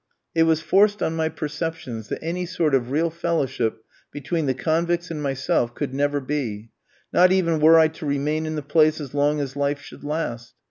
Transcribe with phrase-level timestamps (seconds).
[0.33, 5.11] It was forced on my perceptions that any sort of real fellowship between the convicts
[5.11, 6.71] and myself could never be;
[7.13, 10.55] not even were I to remain in the place as long as life should last.